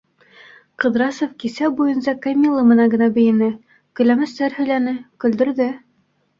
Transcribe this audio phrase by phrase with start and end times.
[0.83, 3.53] Ҡыҙрасов кисә буйынса Камилла менән генә бейене,
[4.01, 5.73] көләмәстәр һөйләне, көлдөрҙө.